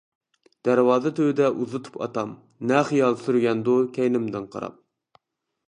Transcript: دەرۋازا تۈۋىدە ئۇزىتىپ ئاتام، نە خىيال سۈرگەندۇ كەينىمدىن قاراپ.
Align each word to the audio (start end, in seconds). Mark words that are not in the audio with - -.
دەرۋازا 0.67 1.11
تۈۋىدە 1.19 1.49
ئۇزىتىپ 1.57 1.99
ئاتام، 2.05 2.33
نە 2.71 2.81
خىيال 2.89 3.21
سۈرگەندۇ 3.27 3.77
كەينىمدىن 3.99 4.51
قاراپ. 4.57 4.81